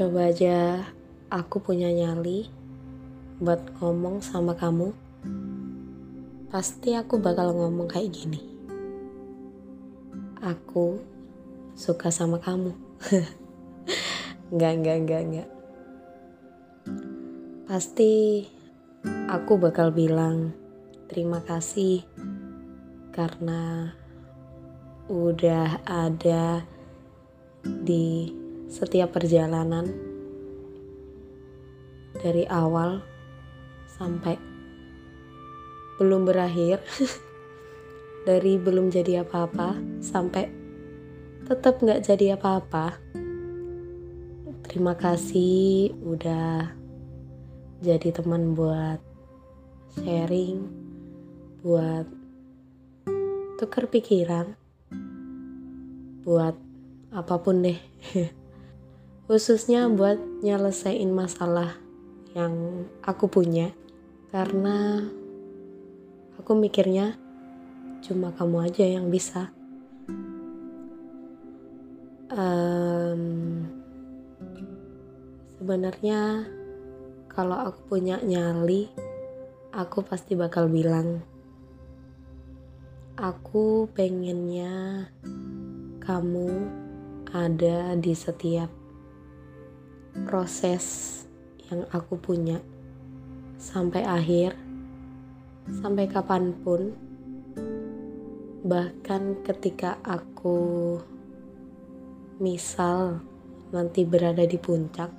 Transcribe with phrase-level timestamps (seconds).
[0.00, 0.80] Coba aja
[1.28, 2.48] aku punya nyali
[3.36, 4.96] buat ngomong sama kamu.
[6.48, 8.40] Pasti aku bakal ngomong kayak gini.
[10.40, 11.04] Aku
[11.76, 12.72] suka sama kamu.
[14.48, 15.48] Enggak, enggak, enggak, enggak.
[17.68, 18.48] Pasti
[19.28, 20.56] aku bakal bilang
[21.12, 22.08] terima kasih
[23.12, 23.92] karena
[25.12, 26.64] udah ada
[27.84, 28.39] di
[28.70, 29.90] setiap perjalanan
[32.14, 33.02] dari awal
[33.90, 34.38] sampai
[35.98, 36.78] belum berakhir
[38.30, 40.46] dari belum jadi apa-apa sampai
[41.50, 42.94] tetap nggak jadi apa-apa.
[44.70, 46.70] Terima kasih udah
[47.82, 49.02] jadi teman buat
[49.98, 50.70] sharing
[51.66, 52.06] buat
[53.58, 54.54] tukar pikiran
[56.22, 56.54] buat
[57.10, 57.80] apa pun deh
[59.30, 61.78] khususnya buat nyelesain masalah
[62.34, 63.70] yang aku punya.
[64.34, 65.06] Karena
[66.34, 67.14] aku mikirnya
[68.02, 69.54] cuma kamu aja yang bisa.
[72.26, 73.70] Um,
[75.62, 76.50] sebenarnya
[77.30, 78.90] kalau aku punya nyali
[79.70, 81.22] aku pasti bakal bilang
[83.14, 85.06] aku pengennya
[86.02, 86.50] kamu
[87.30, 88.79] ada di setiap
[90.26, 90.84] proses
[91.70, 92.58] yang aku punya
[93.60, 94.58] sampai akhir,
[95.70, 96.90] sampai kapan pun,
[98.66, 100.98] bahkan ketika aku
[102.40, 103.22] misal
[103.70, 105.12] nanti berada di puncak,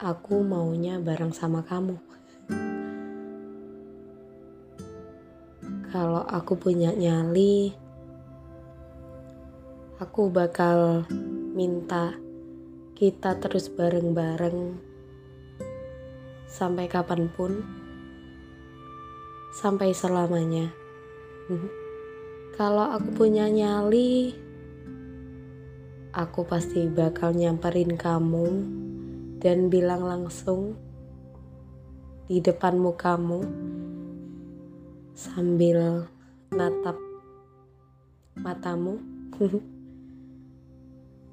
[0.00, 1.98] aku maunya bareng sama kamu.
[5.92, 7.76] Kalau aku punya nyali,
[10.00, 11.04] aku bakal
[11.52, 12.16] minta
[13.02, 14.78] kita terus bareng-bareng
[16.46, 17.66] sampai kapan pun,
[19.58, 20.70] sampai selamanya.
[22.54, 24.30] Kalau aku punya nyali,
[26.14, 28.70] aku pasti bakal nyamperin kamu
[29.42, 30.78] dan bilang langsung
[32.30, 33.42] di depan mukamu
[35.10, 36.06] sambil
[36.54, 36.94] natap
[38.38, 39.02] matamu.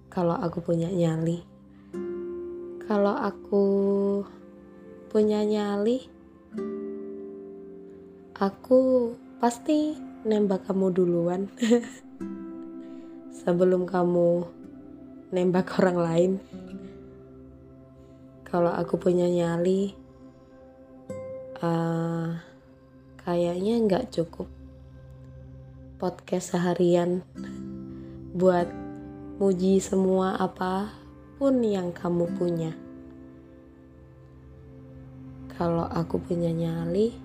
[0.10, 1.49] Kalau aku punya nyali
[2.90, 3.66] kalau aku
[5.14, 6.10] punya nyali,
[8.34, 9.94] aku pasti
[10.26, 11.54] nembak kamu duluan
[13.46, 14.42] sebelum kamu
[15.30, 16.32] nembak orang lain.
[18.50, 19.94] Kalau aku punya nyali,
[21.62, 22.42] uh,
[23.22, 24.50] kayaknya nggak cukup
[26.02, 27.22] podcast seharian
[28.42, 28.66] buat
[29.38, 31.09] muji semua apa
[31.40, 32.76] apa pun yang kamu punya.
[35.56, 37.16] Kalau aku punya nyali,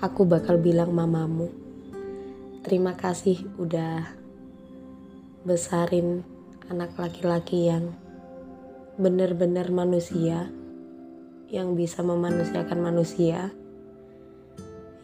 [0.00, 1.52] aku bakal bilang mamamu,
[2.64, 4.08] terima kasih udah
[5.44, 6.24] besarin
[6.72, 7.92] anak laki-laki yang
[8.96, 10.48] benar-benar manusia,
[11.52, 13.52] yang bisa memanusiakan manusia,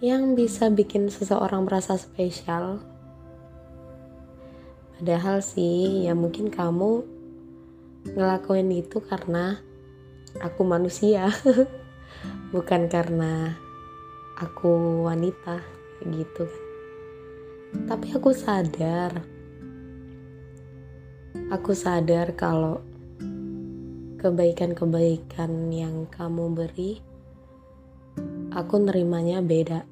[0.01, 2.81] yang bisa bikin seseorang merasa spesial
[4.99, 7.03] Padahal sih ya mungkin kamu
[8.15, 9.59] ngelakuin itu karena
[10.39, 11.33] aku manusia
[12.55, 13.59] bukan karena
[14.39, 15.63] aku wanita
[16.05, 16.63] gitu kan.
[17.91, 19.35] Tapi aku sadar
[21.51, 22.81] aku sadar kalau
[24.23, 27.03] kebaikan-kebaikan yang kamu beri
[28.55, 29.85] aku nerimanya beda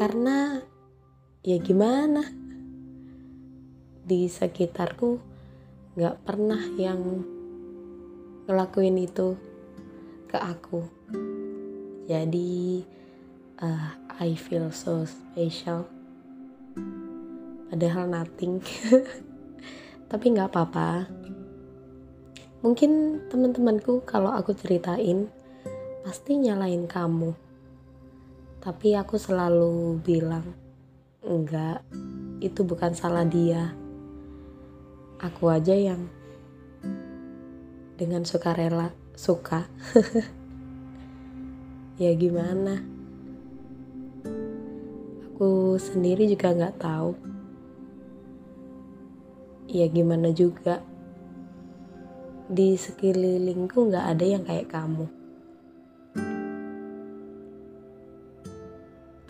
[0.00, 0.62] karena
[1.44, 2.24] ya gimana
[4.02, 5.22] di sekitarku
[5.94, 7.22] gak pernah yang
[8.50, 9.38] ngelakuin itu
[10.26, 10.82] ke aku.
[12.10, 12.82] Jadi
[13.62, 15.86] uh, I feel so special.
[17.70, 18.58] Padahal nothing.
[20.10, 21.08] Tapi nggak apa-apa.
[22.60, 25.30] Mungkin teman-temanku kalau aku ceritain
[26.02, 27.32] pasti nyalain kamu.
[28.62, 30.46] Tapi aku selalu bilang
[31.22, 31.86] enggak
[32.42, 33.81] itu bukan salah dia
[35.22, 36.10] aku aja yang
[37.94, 39.70] dengan sukarela suka.
[42.00, 42.82] Ya gimana?
[45.28, 47.14] Aku sendiri juga nggak tahu.
[49.70, 50.80] Ya gimana juga?
[52.48, 55.06] Di sekelilingku nggak ada yang kayak kamu.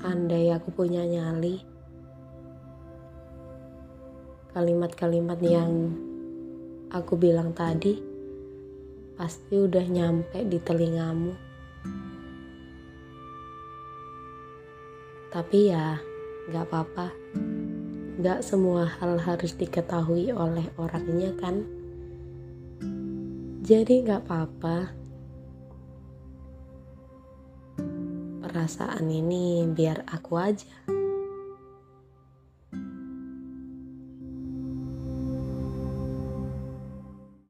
[0.01, 1.72] Andai aku punya nyali
[4.53, 5.97] kalimat-kalimat yang
[6.93, 7.97] aku bilang tadi
[9.17, 11.33] pasti udah nyampe di telingamu.
[15.33, 15.97] Tapi ya,
[16.53, 17.09] gak apa-apa.
[18.21, 21.65] Gak semua hal harus diketahui oleh orangnya kan?
[23.65, 24.93] Jadi gak apa-apa.
[28.45, 31.02] Perasaan ini biar aku aja.